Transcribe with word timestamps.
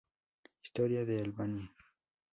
Historia 0.63 1.05
de 1.05 1.21
Albania 1.21 1.69